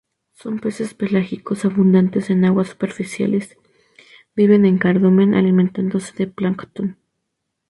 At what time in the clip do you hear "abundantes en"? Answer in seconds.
1.63-2.43